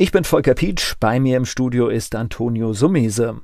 Ich 0.00 0.12
bin 0.12 0.24
Volker 0.24 0.54
Pietsch, 0.54 0.94
bei 0.98 1.20
mir 1.20 1.36
im 1.36 1.44
Studio 1.44 1.88
ist 1.88 2.14
Antonio 2.14 2.72
Sumese. 2.72 3.42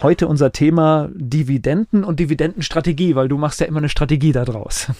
Heute 0.00 0.28
unser 0.28 0.52
Thema 0.52 1.10
Dividenden 1.12 2.04
und 2.04 2.20
Dividendenstrategie, 2.20 3.16
weil 3.16 3.26
du 3.26 3.38
machst 3.38 3.58
ja 3.58 3.66
immer 3.66 3.78
eine 3.78 3.88
Strategie 3.88 4.30
daraus. 4.30 4.86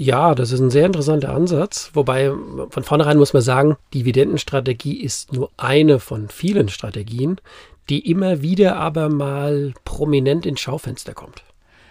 Ja, 0.00 0.36
das 0.36 0.52
ist 0.52 0.60
ein 0.60 0.70
sehr 0.70 0.86
interessanter 0.86 1.34
Ansatz. 1.34 1.90
Wobei 1.92 2.30
von 2.70 2.84
vornherein 2.84 3.18
muss 3.18 3.32
man 3.32 3.42
sagen, 3.42 3.76
Dividendenstrategie 3.92 5.02
ist 5.02 5.32
nur 5.32 5.50
eine 5.56 5.98
von 5.98 6.28
vielen 6.28 6.68
Strategien, 6.68 7.40
die 7.88 8.08
immer 8.08 8.40
wieder 8.40 8.76
aber 8.76 9.08
mal 9.08 9.74
prominent 9.84 10.46
ins 10.46 10.60
Schaufenster 10.60 11.14
kommt. 11.14 11.42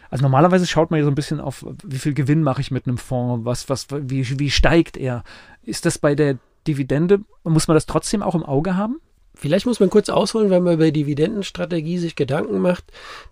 Also 0.10 0.22
normalerweise 0.22 0.66
schaut 0.66 0.90
man 0.90 1.02
ja 1.02 1.04
so 1.04 1.12
ein 1.12 1.16
bisschen 1.16 1.42
auf, 1.42 1.66
wie 1.84 1.98
viel 1.98 2.14
Gewinn 2.14 2.44
mache 2.44 2.62
ich 2.62 2.72
mit 2.72 2.88
einem 2.88 2.98
Fonds, 2.98 3.44
was, 3.44 3.68
was, 3.68 3.88
wie, 3.92 4.40
wie 4.40 4.52
steigt 4.52 4.96
er. 4.96 5.26
Ist 5.64 5.86
das 5.86 5.98
bei 5.98 6.16
der 6.16 6.38
Dividende, 6.68 7.20
muss 7.44 7.68
man 7.68 7.76
das 7.76 7.86
trotzdem 7.86 8.22
auch 8.22 8.36
im 8.36 8.44
Auge 8.44 8.76
haben? 8.76 9.00
Vielleicht 9.40 9.68
muss 9.68 9.80
man 9.80 9.92
kurz 9.92 10.10
ausholen, 10.10 10.50
wenn 10.50 10.64
man 10.64 10.74
über 10.74 10.90
Dividendenstrategie 10.90 12.00
sich 12.00 12.16
Gedanken 12.16 12.58
macht. 12.58 12.86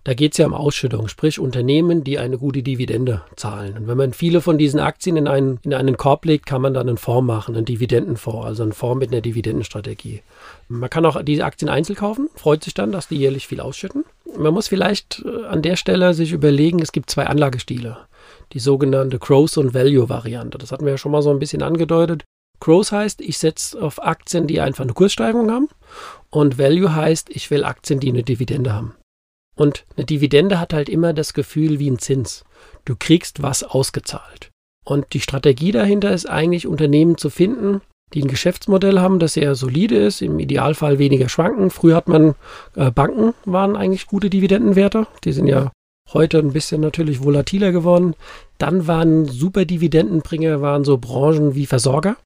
Da 0.04 0.14
geht 0.14 0.32
es 0.32 0.38
ja 0.38 0.46
um 0.46 0.54
Ausschüttung, 0.54 1.08
sprich 1.08 1.40
Unternehmen, 1.40 2.04
die 2.04 2.20
eine 2.20 2.38
gute 2.38 2.62
Dividende 2.62 3.22
zahlen. 3.34 3.76
Und 3.76 3.88
wenn 3.88 3.96
man 3.96 4.12
viele 4.12 4.40
von 4.40 4.56
diesen 4.56 4.78
Aktien 4.78 5.16
in 5.16 5.26
einen, 5.26 5.58
in 5.64 5.74
einen 5.74 5.96
Korb 5.96 6.24
legt, 6.24 6.46
kann 6.46 6.62
man 6.62 6.74
dann 6.74 6.88
einen 6.88 6.96
Fonds 6.96 7.26
machen, 7.26 7.56
einen 7.56 7.64
Dividendenfonds, 7.64 8.46
also 8.46 8.62
einen 8.62 8.72
Fonds 8.72 9.00
mit 9.00 9.10
einer 9.10 9.20
Dividendenstrategie. 9.20 10.22
Man 10.68 10.90
kann 10.90 11.04
auch 11.06 11.20
diese 11.22 11.44
Aktien 11.44 11.68
einzeln 11.68 11.96
kaufen, 11.96 12.28
freut 12.36 12.62
sich 12.62 12.74
dann, 12.74 12.92
dass 12.92 13.08
die 13.08 13.16
jährlich 13.16 13.48
viel 13.48 13.60
ausschütten. 13.60 14.04
Man 14.38 14.54
muss 14.54 14.68
vielleicht 14.68 15.24
äh, 15.24 15.46
an 15.46 15.62
der 15.62 15.74
Stelle 15.74 16.14
sich 16.14 16.30
überlegen, 16.30 16.80
es 16.80 16.92
gibt 16.92 17.10
zwei 17.10 17.26
Anlagestile. 17.26 17.96
Die 18.52 18.60
sogenannte 18.60 19.18
Growth- 19.18 19.58
und 19.58 19.74
Value-Variante. 19.74 20.56
Das 20.56 20.70
hatten 20.70 20.84
wir 20.84 20.92
ja 20.92 20.98
schon 20.98 21.10
mal 21.10 21.22
so 21.22 21.30
ein 21.30 21.40
bisschen 21.40 21.62
angedeutet. 21.62 22.22
Growth 22.60 22.92
heißt, 22.92 23.20
ich 23.20 23.38
setze 23.38 23.80
auf 23.80 24.02
Aktien, 24.02 24.46
die 24.46 24.60
einfach 24.60 24.84
eine 24.84 24.92
Kurssteigerung 24.94 25.50
haben. 25.50 25.68
Und 26.30 26.58
Value 26.58 26.94
heißt, 26.94 27.30
ich 27.30 27.50
will 27.50 27.64
Aktien, 27.64 28.00
die 28.00 28.08
eine 28.08 28.22
Dividende 28.22 28.72
haben. 28.72 28.94
Und 29.56 29.86
eine 29.96 30.04
Dividende 30.04 30.60
hat 30.60 30.72
halt 30.72 30.88
immer 30.88 31.12
das 31.12 31.32
Gefühl 31.32 31.78
wie 31.78 31.90
ein 31.90 31.98
Zins. 31.98 32.44
Du 32.84 32.94
kriegst 32.96 33.42
was 33.42 33.62
ausgezahlt. 33.62 34.50
Und 34.84 35.14
die 35.14 35.20
Strategie 35.20 35.72
dahinter 35.72 36.12
ist 36.12 36.26
eigentlich, 36.26 36.66
Unternehmen 36.66 37.16
zu 37.16 37.30
finden, 37.30 37.80
die 38.14 38.22
ein 38.22 38.28
Geschäftsmodell 38.28 39.00
haben, 39.00 39.18
das 39.18 39.34
sehr 39.34 39.54
solide 39.54 39.96
ist, 39.96 40.22
im 40.22 40.38
Idealfall 40.38 40.98
weniger 40.98 41.28
schwanken. 41.28 41.70
Früher 41.70 41.96
hat 41.96 42.08
man, 42.08 42.34
äh, 42.76 42.90
Banken 42.90 43.34
waren 43.44 43.76
eigentlich 43.76 44.06
gute 44.06 44.30
Dividendenwerte. 44.30 45.08
Die 45.24 45.32
sind 45.32 45.48
ja 45.48 45.72
heute 46.12 46.38
ein 46.38 46.52
bisschen 46.52 46.80
natürlich 46.80 47.22
volatiler 47.22 47.72
geworden. 47.72 48.14
Dann 48.58 48.86
waren 48.86 49.24
super 49.24 49.64
Dividendenbringer, 49.64 50.60
waren 50.60 50.84
so 50.84 50.98
Branchen 50.98 51.54
wie 51.56 51.66
Versorger. 51.66 52.16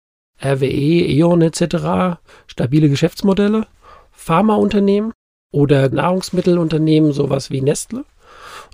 RWE, 0.42 0.64
E.ON 0.64 1.42
etc. 1.42 2.18
stabile 2.46 2.88
Geschäftsmodelle, 2.88 3.66
Pharmaunternehmen 4.12 5.12
oder 5.52 5.88
Nahrungsmittelunternehmen, 5.88 7.12
sowas 7.12 7.50
wie 7.50 7.60
Nestle. 7.60 8.04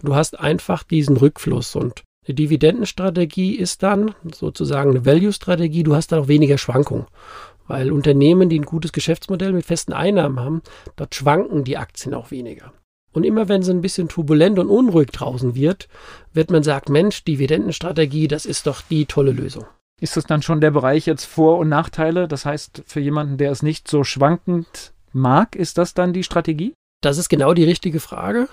Du 0.02 0.14
hast 0.14 0.38
einfach 0.38 0.82
diesen 0.82 1.16
Rückfluss 1.16 1.74
und 1.74 2.04
eine 2.26 2.34
Dividendenstrategie 2.34 3.54
ist 3.54 3.82
dann 3.82 4.14
sozusagen 4.34 4.90
eine 4.90 5.06
Value-Strategie. 5.06 5.84
Du 5.84 5.94
hast 5.94 6.10
dann 6.10 6.20
auch 6.20 6.28
weniger 6.28 6.58
Schwankungen, 6.58 7.06
weil 7.68 7.92
Unternehmen, 7.92 8.48
die 8.48 8.58
ein 8.58 8.64
gutes 8.64 8.92
Geschäftsmodell 8.92 9.52
mit 9.52 9.64
festen 9.64 9.92
Einnahmen 9.92 10.40
haben, 10.40 10.62
dort 10.96 11.14
schwanken 11.14 11.64
die 11.64 11.76
Aktien 11.76 12.14
auch 12.14 12.32
weniger. 12.32 12.72
Und 13.12 13.24
immer 13.24 13.48
wenn 13.48 13.62
es 13.62 13.68
ein 13.68 13.80
bisschen 13.80 14.08
turbulent 14.08 14.58
und 14.58 14.68
unruhig 14.68 15.10
draußen 15.10 15.54
wird, 15.54 15.88
wird 16.34 16.50
man 16.50 16.62
sagen, 16.62 16.92
Mensch, 16.92 17.24
Dividendenstrategie, 17.24 18.28
das 18.28 18.44
ist 18.44 18.66
doch 18.66 18.82
die 18.82 19.06
tolle 19.06 19.32
Lösung. 19.32 19.64
Ist 20.00 20.16
das 20.16 20.24
dann 20.24 20.42
schon 20.42 20.60
der 20.60 20.70
Bereich 20.70 21.06
jetzt 21.06 21.24
Vor- 21.24 21.58
und 21.58 21.68
Nachteile? 21.68 22.28
Das 22.28 22.44
heißt, 22.44 22.82
für 22.86 23.00
jemanden, 23.00 23.38
der 23.38 23.50
es 23.50 23.62
nicht 23.62 23.88
so 23.88 24.04
schwankend 24.04 24.92
mag, 25.12 25.56
ist 25.56 25.78
das 25.78 25.94
dann 25.94 26.12
die 26.12 26.22
Strategie? 26.22 26.74
Das 27.02 27.18
ist 27.18 27.28
genau 27.28 27.54
die 27.54 27.64
richtige 27.64 28.00
Frage, 28.00 28.48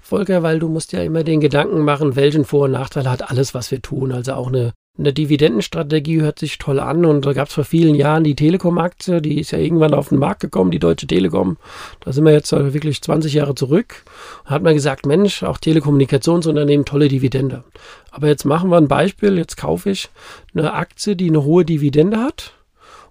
Volker, 0.00 0.42
weil 0.42 0.58
du 0.58 0.68
musst 0.68 0.92
ja 0.92 1.02
immer 1.02 1.24
den 1.24 1.40
Gedanken 1.40 1.82
machen, 1.82 2.16
welchen 2.16 2.44
Vor- 2.44 2.64
und 2.64 2.72
Nachteil 2.72 3.10
hat 3.10 3.30
alles, 3.30 3.54
was 3.54 3.70
wir 3.70 3.82
tun. 3.82 4.12
Also 4.12 4.34
auch 4.34 4.48
eine 4.48 4.72
eine 4.98 5.12
Dividendenstrategie 5.12 6.20
hört 6.22 6.40
sich 6.40 6.58
toll 6.58 6.80
an 6.80 7.04
und 7.04 7.24
da 7.24 7.32
gab 7.32 7.48
es 7.48 7.54
vor 7.54 7.64
vielen 7.64 7.94
Jahren 7.94 8.24
die 8.24 8.34
Telekom-Aktie, 8.34 9.22
die 9.22 9.38
ist 9.38 9.52
ja 9.52 9.58
irgendwann 9.58 9.94
auf 9.94 10.08
den 10.08 10.18
Markt 10.18 10.40
gekommen, 10.40 10.72
die 10.72 10.80
Deutsche 10.80 11.06
Telekom. 11.06 11.56
Da 12.00 12.12
sind 12.12 12.24
wir 12.24 12.32
jetzt 12.32 12.50
wirklich 12.50 13.00
20 13.00 13.32
Jahre 13.32 13.54
zurück. 13.54 14.02
Da 14.44 14.50
hat 14.50 14.62
man 14.62 14.74
gesagt, 14.74 15.06
Mensch, 15.06 15.44
auch 15.44 15.58
Telekommunikationsunternehmen, 15.58 16.84
tolle 16.84 17.08
Dividende. 17.08 17.62
Aber 18.10 18.26
jetzt 18.26 18.44
machen 18.44 18.70
wir 18.70 18.76
ein 18.76 18.88
Beispiel, 18.88 19.38
jetzt 19.38 19.56
kaufe 19.56 19.90
ich 19.90 20.10
eine 20.52 20.72
Aktie, 20.72 21.14
die 21.14 21.28
eine 21.28 21.44
hohe 21.44 21.64
Dividende 21.64 22.18
hat 22.18 22.54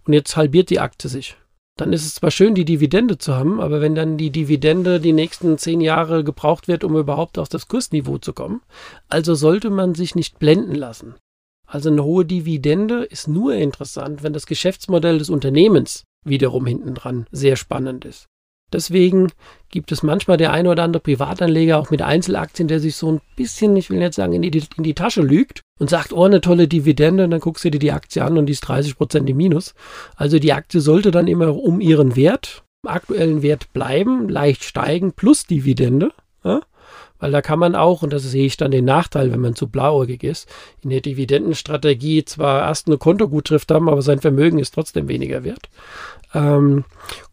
und 0.06 0.12
jetzt 0.12 0.36
halbiert 0.36 0.70
die 0.70 0.82
Aktie 0.82 1.10
sich. 1.10 1.38
Dann 1.78 1.94
ist 1.94 2.06
es 2.06 2.16
zwar 2.16 2.32
schön, 2.32 2.56
die 2.56 2.66
Dividende 2.66 3.18
zu 3.20 3.36
haben, 3.36 3.62
aber 3.62 3.80
wenn 3.82 3.96
dann 3.96 4.18
die 4.18 4.32
Dividende 4.32 5.00
die 5.00 5.14
nächsten 5.14 5.58
zehn 5.58 5.80
Jahre 5.80 6.24
gebraucht 6.24 6.68
wird, 6.68 6.84
um 6.84 6.98
überhaupt 6.98 7.38
auf 7.38 7.48
das 7.48 7.68
Kursniveau 7.68 8.18
zu 8.18 8.34
kommen, 8.34 8.62
also 9.08 9.36
sollte 9.36 9.70
man 9.70 9.94
sich 9.94 10.16
nicht 10.16 10.40
blenden 10.40 10.76
lassen. 10.76 11.14
Also 11.68 11.90
eine 11.90 12.04
hohe 12.04 12.26
Dividende 12.26 13.04
ist 13.04 13.28
nur 13.28 13.54
interessant, 13.54 14.24
wenn 14.24 14.34
das 14.34 14.46
Geschäftsmodell 14.46 15.20
des 15.20 15.30
Unternehmens 15.30 16.06
wiederum 16.24 16.66
hinten 16.66 16.96
dran 16.96 17.28
sehr 17.32 17.58
spannend 17.58 18.06
ist. 18.06 18.28
Deswegen 18.72 19.32
gibt 19.70 19.94
es 19.94 20.04
manchmal 20.04 20.36
der 20.36 20.52
eine 20.52 20.70
oder 20.70 20.84
andere 20.84 21.02
Privatanleger 21.02 21.78
auch 21.78 21.90
mit 21.90 22.02
Einzelaktien, 22.02 22.68
der 22.68 22.82
sich 22.82 22.96
so 22.96 23.12
ein 23.12 23.22
bisschen, 23.38 23.76
ich 23.78 23.90
will 23.90 24.02
jetzt 24.02 24.18
sagen, 24.18 24.34
in 24.34 24.42
die, 24.42 24.64
in 24.76 24.84
die 24.84 24.94
Tasche 24.94 25.22
lügt 25.22 25.62
und 25.80 25.90
sagt, 25.90 26.12
oh, 26.12 26.26
eine 26.26 26.42
tolle 26.42 26.68
Dividende, 26.68 27.24
und 27.24 27.32
dann 27.32 27.40
guckst 27.40 27.64
du 27.64 27.72
dir 27.72 27.80
die 27.80 27.94
Aktie 27.94 28.24
an 28.24 28.38
und 28.38 28.48
die 28.48 28.54
ist 28.54 28.62
30 28.62 28.98
Prozent 28.98 29.30
im 29.30 29.38
Minus. 29.38 29.74
Also 30.16 30.40
die 30.40 30.52
Aktie 30.52 30.82
sollte 30.82 31.12
dann 31.12 31.28
immer 31.28 31.56
um 31.56 31.80
ihren 31.80 32.18
Wert, 32.18 32.64
aktuellen 32.86 33.42
Wert 33.42 33.72
bleiben, 33.72 34.28
leicht 34.28 34.64
steigen 34.64 35.14
plus 35.14 35.46
Dividende. 35.46 36.12
Ja? 36.44 36.62
Weil 37.20 37.32
da 37.32 37.42
kann 37.42 37.60
man 37.60 37.76
auch, 37.76 38.04
und 38.04 38.14
das 38.14 38.24
sehe 38.24 38.46
ich 38.46 38.58
dann 38.58 38.72
den 38.72 38.86
Nachteil, 38.86 39.32
wenn 39.32 39.40
man 39.40 39.56
zu 39.56 39.68
blauäugig 39.68 40.24
ist, 40.24 40.48
in 40.82 40.90
der 40.90 41.02
Dividendenstrategie 41.02 42.26
zwar 42.26 42.68
erst 42.68 42.88
eine 42.88 42.98
Kontogutschrift 42.98 43.72
haben, 43.72 43.90
aber 43.90 44.02
sein 44.02 44.20
Vermögen 44.20 44.60
ist 44.60 44.74
trotzdem 44.74 45.08
weniger 45.08 45.44
wert. 45.44 45.70
Ähm, 46.34 46.84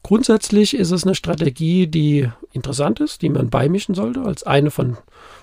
grundsätzlich 0.03 0.77
ist 0.77 0.91
es 0.91 1.05
eine 1.05 1.15
Strategie, 1.15 1.87
die 1.87 2.31
interessant 2.53 3.01
ist, 3.01 3.23
die 3.23 3.29
man 3.29 3.51
beimischen 3.51 3.95
sollte, 3.95 4.23
als 4.23 4.45
eine 4.45 4.71
von, 4.71 4.97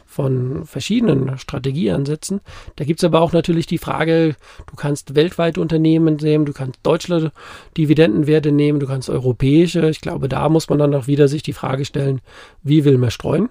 von 0.05 0.65
verschiedenen 0.65 1.37
Strategieansätzen. 1.37 2.39
Da 2.77 2.85
gibt 2.85 3.01
es 3.01 3.03
aber 3.03 3.21
auch 3.21 3.33
natürlich 3.33 3.67
die 3.67 3.77
Frage, 3.77 4.35
du 4.67 4.75
kannst 4.75 5.15
weltweite 5.15 5.59
Unternehmen 5.59 6.15
nehmen, 6.15 6.45
du 6.45 6.53
kannst 6.53 6.79
deutsche 6.83 7.31
Dividendenwerte 7.77 8.51
nehmen, 8.51 8.79
du 8.79 8.87
kannst 8.87 9.09
europäische. 9.09 9.89
Ich 9.89 10.01
glaube, 10.01 10.29
da 10.29 10.47
muss 10.49 10.69
man 10.69 10.79
dann 10.79 10.95
auch 10.95 11.07
wieder 11.07 11.27
sich 11.27 11.43
die 11.43 11.53
Frage 11.53 11.85
stellen, 11.85 12.21
wie 12.63 12.85
will 12.85 12.97
man 12.97 13.11
streuen? 13.11 13.49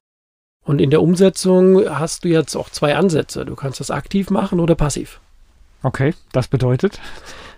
Und 0.70 0.80
in 0.80 0.90
der 0.90 1.02
Umsetzung 1.02 1.84
hast 1.98 2.22
du 2.22 2.28
jetzt 2.28 2.54
auch 2.54 2.70
zwei 2.70 2.94
Ansätze. 2.94 3.44
Du 3.44 3.56
kannst 3.56 3.80
das 3.80 3.90
aktiv 3.90 4.30
machen 4.30 4.60
oder 4.60 4.76
passiv. 4.76 5.20
Okay, 5.82 6.14
das 6.30 6.46
bedeutet? 6.46 7.00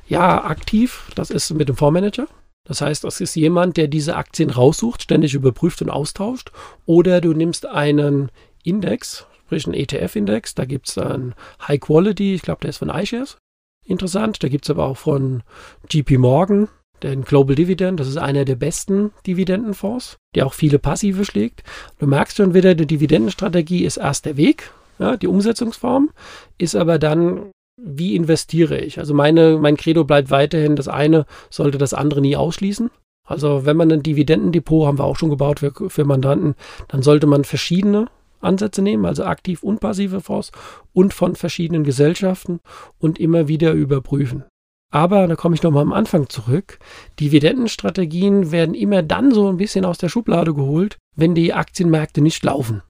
Ja, 0.09 0.43
aktiv, 0.45 1.11
das 1.15 1.29
ist 1.29 1.53
mit 1.53 1.69
dem 1.69 1.77
Fondsmanager. 1.77 2.27
Das 2.67 2.81
heißt, 2.81 3.05
das 3.05 3.21
ist 3.21 3.35
jemand, 3.35 3.77
der 3.77 3.89
diese 3.89 4.17
Aktien 4.17 4.49
raussucht, 4.49 5.03
ständig 5.03 5.35
überprüft 5.35 5.83
und 5.83 5.91
austauscht. 5.91 6.53
Oder 6.87 7.21
du 7.21 7.35
nimmst 7.35 7.67
einen 7.67 8.31
Index, 8.65 9.27
sprich 9.45 9.67
einen 9.67 9.75
ETF-Index. 9.75 10.55
Da 10.55 10.65
gibt 10.65 10.89
es 10.89 10.97
einen 10.97 11.35
High 11.69 11.81
Quality, 11.81 12.33
ich 12.33 12.41
glaube, 12.41 12.63
der 12.63 12.71
ist 12.71 12.79
von 12.79 12.89
iShares. 12.89 13.37
Interessant. 13.85 14.43
Da 14.43 14.49
gibt 14.49 14.65
es 14.65 14.71
aber 14.71 14.87
auch 14.87 14.97
von 14.97 15.43
GP 15.87 16.17
Morgan, 16.17 16.69
den 17.03 17.25
Global 17.25 17.55
Dividend, 17.55 18.01
das 18.01 18.09
ist 18.09 18.17
einer 18.17 18.45
der 18.45 18.57
besten 18.57 19.13
Dividendenfonds, 19.27 20.17
der 20.35 20.47
auch 20.47 20.55
viele 20.55 20.79
passive 20.79 21.25
schlägt. 21.25 21.63
Du 21.99 22.07
merkst 22.07 22.37
schon 22.37 22.55
wieder, 22.55 22.75
die 22.75 22.87
Dividendenstrategie 22.87 23.85
ist 23.85 23.97
erst 23.97 24.27
der 24.27 24.37
Weg, 24.37 24.71
ja, 24.99 25.17
die 25.17 25.27
Umsetzungsform, 25.27 26.11
ist 26.59 26.77
aber 26.77 26.99
dann, 26.99 27.51
wie 27.81 28.15
investiere 28.15 28.79
ich? 28.79 28.99
Also 28.99 29.15
meine, 29.15 29.59
mein 29.59 29.77
Credo 29.77 30.05
bleibt 30.05 30.31
weiterhin, 30.31 30.77
das 30.77 30.89
eine 30.89 31.27
sollte 31.51 31.79
das 31.79 31.95
andere 31.95 32.21
nie 32.21 32.37
ausschließen. 32.37 32.91
Also 33.27 33.65
wenn 33.65 33.77
man 33.77 33.91
ein 33.93 34.03
Dividendendepot, 34.03 34.87
haben 34.87 34.99
wir 34.99 35.05
auch 35.05 35.17
schon 35.17 35.31
gebaut 35.31 35.61
für, 35.61 35.73
für 35.89 36.05
Mandanten, 36.05 36.55
dann 36.89 37.03
sollte 37.03 37.27
man 37.27 37.45
verschiedene 37.45 38.07
Ansätze 38.41 38.83
nehmen, 38.83 39.05
also 39.05 39.25
aktiv 39.25 39.63
und 39.63 39.81
passive 39.81 40.21
Fonds 40.21 40.51
und 40.93 41.15
von 41.15 41.37
verschiedenen 41.37 41.85
Gesellschaften 41.85 42.61
und 42.99 43.19
immer 43.19 43.49
wieder 43.49 43.73
überprüfen. 43.73 44.45
Aber, 44.93 45.27
da 45.27 45.37
komme 45.37 45.55
ich 45.55 45.63
nochmal 45.63 45.83
am 45.83 45.93
Anfang 45.93 46.29
zurück, 46.29 46.79
Dividendenstrategien 47.19 48.53
werden 48.53 48.75
immer 48.75 49.03
dann 49.03 49.33
so 49.33 49.49
ein 49.49 49.57
bisschen 49.57 49.87
aus 49.87 49.97
der 49.97 50.11
Schublade 50.11 50.53
geholt, 50.53 50.99
wenn 51.17 51.35
die 51.35 51.55
Aktienmärkte 51.55 52.21
nicht 52.21 52.45
laufen. 52.45 52.83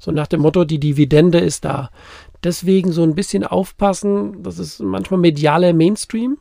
So 0.00 0.12
nach 0.12 0.28
dem 0.28 0.40
Motto, 0.40 0.64
die 0.64 0.78
Dividende 0.78 1.40
ist 1.40 1.64
da. 1.64 1.90
Deswegen 2.44 2.92
so 2.92 3.02
ein 3.02 3.16
bisschen 3.16 3.42
aufpassen, 3.42 4.44
das 4.44 4.60
ist 4.60 4.78
manchmal 4.80 5.18
medialer 5.18 5.72
Mainstream. 5.72 6.38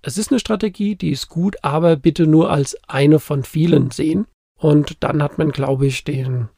Es 0.00 0.16
ist 0.16 0.30
eine 0.30 0.40
Strategie, 0.40 0.96
die 0.96 1.10
ist 1.10 1.28
gut, 1.28 1.56
aber 1.62 1.96
bitte 1.96 2.26
nur 2.26 2.50
als 2.50 2.78
eine 2.88 3.18
von 3.18 3.42
vielen 3.44 3.90
sehen. 3.90 4.26
Und 4.58 5.02
dann 5.04 5.22
hat 5.22 5.38
man, 5.38 5.50
glaube 5.50 5.86
ich, 5.86 6.04
den, 6.04 6.48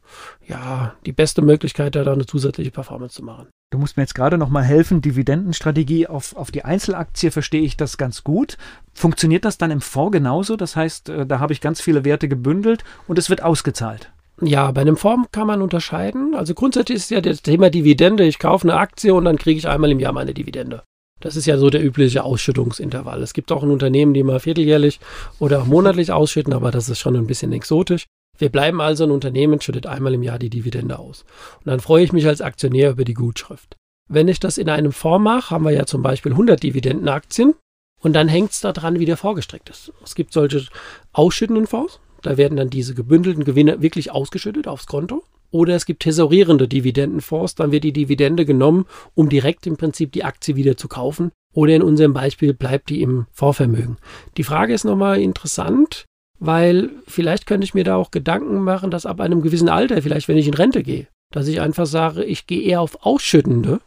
ja, 0.47 0.95
die 1.05 1.13
beste 1.13 1.43
Möglichkeit, 1.43 1.97
da 1.97 2.11
eine 2.11 2.27
zusätzliche 2.27 2.71
Performance 2.71 3.17
zu 3.17 3.25
machen. 3.25 3.49
Du 3.71 3.79
musst 3.79 3.97
mir 3.97 4.05
jetzt 4.05 4.15
gerade 4.15 4.39
noch 4.39 4.49
mal 4.49 4.63
helfen. 4.63 5.03
Dividendenstrategie 5.03 6.07
auf, 6.07 6.35
auf 6.37 6.51
die 6.51 6.65
Einzelaktie 6.65 7.31
verstehe 7.31 7.63
ich 7.63 7.77
das 7.77 7.99
ganz 7.99 8.25
gut. 8.25 8.57
Funktioniert 8.95 9.45
das 9.45 9.59
dann 9.59 9.71
im 9.71 9.81
Fonds 9.81 10.13
genauso? 10.13 10.57
Das 10.57 10.75
heißt, 10.75 11.09
äh, 11.11 11.27
da 11.27 11.41
habe 11.41 11.53
ich 11.53 11.61
ganz 11.61 11.81
viele 11.81 12.05
Werte 12.05 12.29
gebündelt 12.29 12.85
und 13.09 13.19
es 13.19 13.29
wird 13.29 13.43
ausgezahlt. 13.43 14.11
Ja, 14.41 14.71
bei 14.71 14.83
einem 14.83 14.97
Fonds 14.97 15.29
kann 15.33 15.49
man 15.49 15.61
unterscheiden. 15.61 16.35
Also 16.35 16.55
grundsätzlich 16.55 16.97
ist 16.97 17.11
ja 17.11 17.21
das 17.21 17.43
Thema 17.43 17.71
Dividende. 17.71 18.25
Ich 18.25 18.39
kaufe 18.39 18.69
eine 18.69 18.79
Aktie 18.79 19.13
und 19.13 19.25
dann 19.25 19.37
kriege 19.37 19.59
ich 19.59 19.69
einmal 19.69 19.91
im 19.91 20.01
Jahr 20.01 20.13
meine 20.13 20.33
Dividende. 20.33 20.85
Das 21.21 21.37
ist 21.37 21.47
ja 21.47 21.59
so 21.59 21.71
der 21.71 21.85
übliche 21.85 22.23
Ausschüttungsintervall. 22.25 23.23
Es 23.23 23.33
gibt 23.33 23.51
auch 23.51 23.63
ein 23.63 23.71
Unternehmen, 23.71 24.15
die 24.15 24.23
mal 24.23 24.41
vierteljährlich 24.41 25.01
oder 25.39 25.63
auch 25.63 25.67
monatlich 25.67 26.13
ausschütten, 26.13 26.53
aber 26.53 26.71
das 26.71 26.89
ist 26.89 27.01
schon 27.01 27.17
ein 27.17 27.27
bisschen 27.27 27.53
exotisch. 27.53 28.07
Wir 28.39 28.51
bleiben 28.51 28.81
also 28.81 29.05
ein 29.05 29.11
Unternehmen, 29.11 29.61
schüttet 29.61 29.87
einmal 29.87 30.15
im 30.15 30.23
Jahr 30.23 30.39
die 30.39 30.51
Dividende 30.51 30.99
aus. 30.99 31.25
Und 31.59 31.67
dann 31.67 31.81
freue 31.81 32.05
ich 32.05 32.13
mich 32.13 32.27
als 32.27 32.41
Aktionär 32.41 32.91
über 32.93 33.05
die 33.05 33.15
Gutschrift. 33.15 33.77
Wenn 34.09 34.29
ich 34.29 34.39
das 34.39 34.59
in 34.59 34.69
einem 34.71 34.93
Fonds 34.93 35.25
mache, 35.25 35.51
haben 35.51 35.65
wir 35.65 35.73
ja 35.73 35.87
zum 35.87 36.03
Beispiel 36.03 36.33
100 36.33 36.63
Dividendenaktien 36.63 37.55
und 38.01 38.15
dann 38.15 38.29
hängt 38.29 38.53
es 38.53 38.61
daran, 38.61 39.01
wie 39.01 39.05
der 39.05 39.17
vorgestreckt 39.17 39.69
ist. 39.71 39.93
Es 40.05 40.15
gibt 40.15 40.33
solche 40.33 40.67
ausschüttenden 41.13 41.67
Fonds, 41.67 41.99
da 42.23 42.37
werden 42.37 42.57
dann 42.57 42.71
diese 42.71 42.95
gebündelten 42.95 43.45
Gewinne 43.45 43.83
wirklich 43.83 44.11
ausgeschüttet 44.13 44.69
aufs 44.69 44.87
Konto. 44.87 45.25
Oder 45.51 45.75
es 45.75 45.87
gibt 45.87 46.03
tesorierende 46.03 46.69
Dividendenfonds, 46.69 47.55
dann 47.55 47.73
wird 47.73 47.85
die 47.85 47.93
Dividende 47.93 48.45
genommen, 48.45 48.87
um 49.15 49.29
direkt 49.29 49.67
im 49.67 49.77
Prinzip 49.77 50.13
die 50.13 50.25
Aktie 50.25 50.57
wieder 50.57 50.77
zu 50.77 50.89
kaufen. 50.89 51.31
Oder 51.55 51.75
in 51.75 51.83
unserem 51.83 52.13
Beispiel 52.13 52.53
bleibt 52.53 52.91
die 52.91 53.03
im 53.03 53.27
Vorvermögen. 53.33 53.97
Die 54.37 54.45
Frage 54.45 54.75
ist 54.75 54.85
nochmal 54.85 55.21
interessant, 55.21 56.05
weil 56.39 56.91
vielleicht 57.07 57.47
könnte 57.47 57.65
ich 57.65 57.75
mir 57.75 57.85
da 57.85 57.97
auch 57.97 58.11
Gedanken 58.11 58.61
machen, 58.61 58.91
dass 58.91 59.07
ab 59.07 59.21
einem 59.21 59.43
gewissen 59.43 59.69
Alter, 59.69 60.01
vielleicht 60.03 60.29
wenn 60.29 60.37
ich 60.37 60.47
in 60.47 60.55
Rente 60.55 60.83
gehe, 60.83 61.09
dass 61.33 61.49
ich 61.49 61.61
einfach 61.61 61.87
sage, 61.87 62.25
ich 62.25 62.47
gehe 62.47 62.63
eher 62.63 62.81
auf 62.81 63.05
ausschüttende 63.05 63.81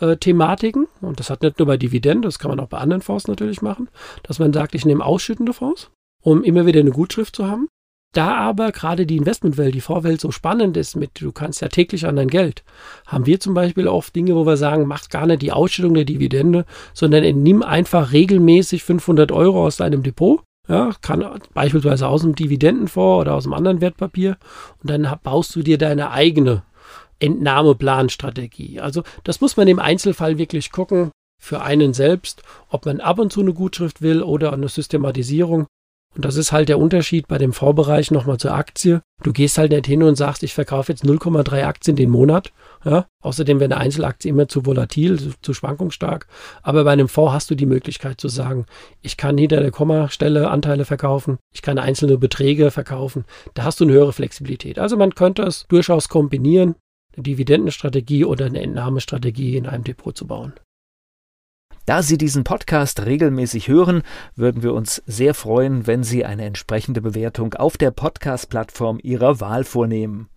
äh, 0.00 0.16
Thematiken. 0.16 0.86
Und 1.00 1.20
das 1.20 1.30
hat 1.30 1.42
nicht 1.42 1.58
nur 1.58 1.66
bei 1.66 1.76
Dividenden, 1.76 2.22
das 2.22 2.38
kann 2.38 2.50
man 2.50 2.60
auch 2.60 2.68
bei 2.68 2.78
anderen 2.78 3.02
Fonds 3.02 3.28
natürlich 3.28 3.62
machen, 3.62 3.88
dass 4.22 4.38
man 4.38 4.52
sagt, 4.52 4.74
ich 4.74 4.84
nehme 4.84 5.04
ausschüttende 5.04 5.52
Fonds, 5.52 5.90
um 6.22 6.42
immer 6.42 6.66
wieder 6.66 6.80
eine 6.80 6.92
Gutschrift 6.92 7.36
zu 7.36 7.46
haben. 7.46 7.68
Da 8.12 8.36
aber 8.36 8.72
gerade 8.72 9.06
die 9.06 9.16
Investmentwelt, 9.16 9.74
die 9.74 9.80
Vorwelt 9.80 10.20
so 10.20 10.30
spannend 10.30 10.76
ist 10.76 10.96
mit, 10.96 11.20
du 11.20 11.32
kannst 11.32 11.62
ja 11.62 11.68
täglich 11.68 12.06
an 12.06 12.16
dein 12.16 12.28
Geld, 12.28 12.62
haben 13.06 13.24
wir 13.24 13.40
zum 13.40 13.54
Beispiel 13.54 13.88
oft 13.88 14.14
Dinge, 14.14 14.36
wo 14.36 14.44
wir 14.44 14.58
sagen, 14.58 14.86
mach 14.86 15.08
gar 15.08 15.26
nicht 15.26 15.40
die 15.40 15.52
Ausstellung 15.52 15.94
der 15.94 16.04
Dividende, 16.04 16.66
sondern 16.92 17.24
nimm 17.42 17.62
einfach 17.62 18.12
regelmäßig 18.12 18.84
500 18.84 19.32
Euro 19.32 19.64
aus 19.64 19.78
deinem 19.78 20.02
Depot, 20.02 20.40
ja, 20.68 20.92
kann 21.00 21.24
beispielsweise 21.54 22.06
aus 22.06 22.20
dem 22.20 22.34
Dividendenfonds 22.34 23.22
oder 23.22 23.34
aus 23.34 23.46
einem 23.46 23.54
anderen 23.54 23.80
Wertpapier 23.80 24.36
und 24.82 24.90
dann 24.90 25.10
baust 25.22 25.56
du 25.56 25.62
dir 25.62 25.78
deine 25.78 26.10
eigene 26.10 26.62
Entnahmeplanstrategie. 27.18 28.80
Also 28.80 29.02
das 29.24 29.40
muss 29.40 29.56
man 29.56 29.68
im 29.68 29.78
Einzelfall 29.78 30.38
wirklich 30.38 30.70
gucken 30.70 31.10
für 31.40 31.62
einen 31.62 31.94
selbst, 31.94 32.42
ob 32.68 32.86
man 32.86 33.00
ab 33.00 33.18
und 33.18 33.32
zu 33.32 33.40
eine 33.40 33.54
Gutschrift 33.54 34.02
will 34.02 34.22
oder 34.22 34.52
eine 34.52 34.68
Systematisierung. 34.68 35.66
Und 36.14 36.24
das 36.26 36.36
ist 36.36 36.52
halt 36.52 36.68
der 36.68 36.78
Unterschied 36.78 37.26
bei 37.26 37.38
dem 37.38 37.52
Vorbereich 37.52 38.10
nochmal 38.10 38.36
zur 38.36 38.52
Aktie. 38.52 39.00
Du 39.22 39.32
gehst 39.32 39.56
halt 39.56 39.72
nicht 39.72 39.86
hin 39.86 40.02
und 40.02 40.16
sagst, 40.16 40.42
ich 40.42 40.52
verkaufe 40.52 40.92
jetzt 40.92 41.04
0,3 41.04 41.64
Aktien 41.64 41.96
den 41.96 42.10
Monat. 42.10 42.52
Ja? 42.84 43.06
Außerdem 43.22 43.60
wäre 43.60 43.72
eine 43.72 43.80
Einzelaktie 43.80 44.28
immer 44.28 44.46
zu 44.46 44.66
volatil, 44.66 45.18
zu, 45.18 45.30
zu 45.40 45.54
schwankungsstark. 45.54 46.26
Aber 46.62 46.84
bei 46.84 46.92
einem 46.92 47.08
Fonds 47.08 47.32
hast 47.32 47.50
du 47.50 47.54
die 47.54 47.66
Möglichkeit 47.66 48.20
zu 48.20 48.28
sagen, 48.28 48.66
ich 49.00 49.16
kann 49.16 49.38
hinter 49.38 49.60
der 49.60 49.70
Kommastelle 49.70 50.50
Anteile 50.50 50.84
verkaufen, 50.84 51.38
ich 51.54 51.62
kann 51.62 51.78
einzelne 51.78 52.18
Beträge 52.18 52.70
verkaufen. 52.70 53.24
Da 53.54 53.64
hast 53.64 53.80
du 53.80 53.84
eine 53.84 53.94
höhere 53.94 54.12
Flexibilität. 54.12 54.78
Also 54.78 54.96
man 54.96 55.14
könnte 55.14 55.42
es 55.42 55.66
durchaus 55.68 56.08
kombinieren, 56.08 56.74
eine 57.14 57.22
Dividendenstrategie 57.22 58.24
oder 58.24 58.46
eine 58.46 58.60
Entnahmestrategie 58.60 59.56
in 59.56 59.66
einem 59.66 59.84
Depot 59.84 60.16
zu 60.16 60.26
bauen. 60.26 60.52
Da 61.84 62.02
Sie 62.02 62.16
diesen 62.16 62.44
Podcast 62.44 63.06
regelmäßig 63.06 63.66
hören, 63.66 64.02
würden 64.36 64.62
wir 64.62 64.72
uns 64.72 65.02
sehr 65.06 65.34
freuen, 65.34 65.88
wenn 65.88 66.04
Sie 66.04 66.24
eine 66.24 66.44
entsprechende 66.44 67.00
Bewertung 67.00 67.54
auf 67.54 67.76
der 67.76 67.90
Podcast-Plattform 67.90 69.00
Ihrer 69.02 69.40
Wahl 69.40 69.64
vornehmen. 69.64 70.28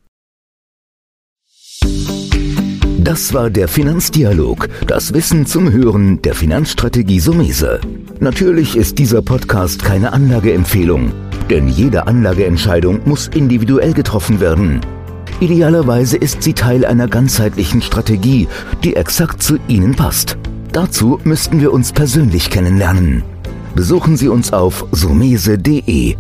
Das 2.98 3.34
war 3.36 3.52
der 3.52 3.68
Finanzdialog, 3.68 4.68
das 4.88 5.14
Wissen 5.14 5.46
zum 5.46 5.72
Hören 5.72 6.24
der 6.24 6.34
Finanzstrategie 6.34 7.20
Sumese. 7.20 7.80
Natürlich 8.20 8.76
ist 8.76 8.98
dieser 8.98 9.22
Podcast 9.22 9.84
keine 9.84 10.14
Anlageempfehlung, 10.14 11.14
denn 11.52 11.68
jede 11.68 12.08
Anlageentscheidung 12.08 13.02
muss 13.06 13.28
individuell 13.28 13.94
getroffen 13.94 14.40
werden. 14.40 14.82
Idealerweise 15.40 16.18
ist 16.18 16.42
sie 16.42 16.54
Teil 16.54 16.86
einer 16.86 17.08
ganzheitlichen 17.08 17.84
Strategie, 17.84 18.48
die 18.84 18.96
exakt 18.96 19.44
zu 19.44 19.60
Ihnen 19.68 19.94
passt. 19.94 20.38
Dazu 20.76 21.22
müssten 21.24 21.62
wir 21.62 21.72
uns 21.72 21.94
persönlich 21.94 22.50
kennenlernen. 22.50 23.24
Besuchen 23.76 24.18
Sie 24.18 24.28
uns 24.28 24.52
auf 24.52 24.86
sumese.de 24.92 26.18